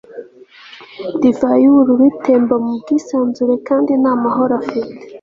[1.21, 4.91] Divayi yubururu itemba mu bwisanzure kandi nta mahoro afite